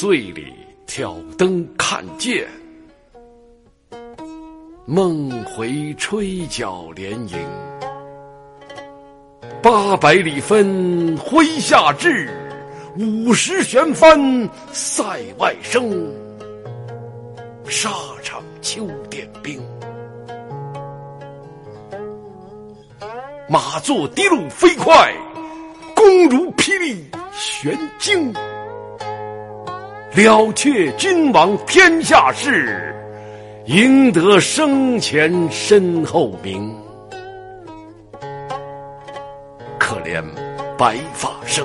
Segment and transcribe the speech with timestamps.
[0.00, 0.54] 醉里
[0.86, 2.48] 挑灯看剑，
[4.86, 7.36] 梦回吹角连营。
[9.62, 12.30] 八百里分麾下炙，
[12.96, 14.18] 五十弦翻
[14.72, 16.10] 塞外声。
[17.66, 17.90] 沙
[18.22, 19.62] 场秋点兵，
[23.50, 25.14] 马作的路飞快，
[25.94, 27.04] 弓如霹雳
[27.34, 28.32] 弦惊。
[30.14, 32.92] 了却君王天下事，
[33.66, 36.74] 赢得生前身后名。
[39.78, 40.22] 可怜
[40.76, 41.64] 白发生。